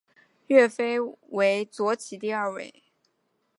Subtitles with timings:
[0.47, 2.83] 岳飞为左起第二位。